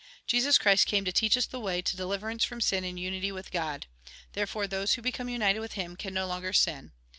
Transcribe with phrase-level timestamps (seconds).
[0.25, 3.31] Jesus Christ came to teach us the way to deliver ance from sin and unity
[3.31, 3.85] with God.
[4.33, 6.91] Therefore those who become united with Him can no longer sin.